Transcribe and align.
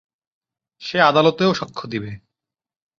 সে 0.81 0.97
আদালতেও 1.01 1.51
সাক্ষ্য 1.53 1.85
দিবে। 1.87 2.11